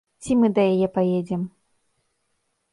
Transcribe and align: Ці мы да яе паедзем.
Ці 0.23 0.37
мы 0.43 0.47
да 0.55 0.63
яе 0.73 0.87
паедзем. 0.95 1.41